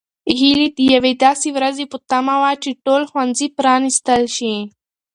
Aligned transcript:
هیلې 0.39 0.67
د 0.77 0.79
یوې 0.93 1.13
داسې 1.25 1.49
ورځې 1.57 1.85
په 1.91 1.97
تمه 2.09 2.35
وه 2.41 2.51
چې 2.63 2.71
ټول 2.85 3.01
ښوونځي 3.09 3.47
پرانیستل 3.57 4.23
شي. 4.35 4.55